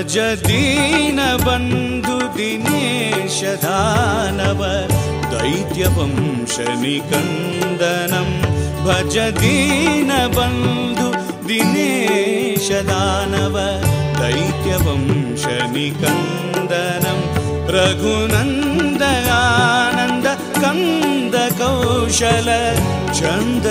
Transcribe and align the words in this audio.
भज 0.00 0.16
दीनबन्धु 0.48 2.16
दिनेश 2.36 3.38
दानव 3.64 4.60
दैत्यवंशनिकन्दनं 5.32 8.30
भज 8.86 9.16
दीनबन्धु 9.40 11.08
दिनेश 11.48 12.68
दानव 12.90 13.56
दैत्यवंशनिकन्दनं 14.20 17.20
रघुनन्दयानन्द 17.76 18.26
कन्द 20.62 21.36
कौशल 21.60 22.48
छन्द 23.18 23.66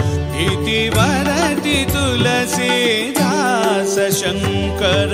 इति 0.46 0.80
वदति 0.96 1.76
तुलसीदास 1.92 3.94
शङ्कर 4.20 5.12